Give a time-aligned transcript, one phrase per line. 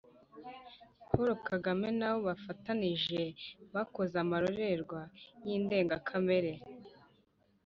[1.09, 3.21] paul kagame n'abo bafatanije
[3.73, 4.99] bakoze amarorerwa
[5.45, 6.53] y'indengakamere.